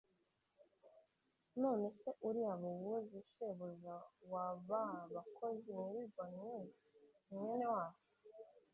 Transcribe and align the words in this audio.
none 1.61 1.85
se 1.99 2.09
uriya 2.27 2.53
bowozi, 2.61 3.19
shebuja 3.31 3.95
wa 4.31 4.45
ba 4.67 4.83
bakozi 5.13 5.69
mwiriranywe, 5.79 6.57
si 7.23 7.33
mwene 7.41 7.65
wacu 7.73 8.09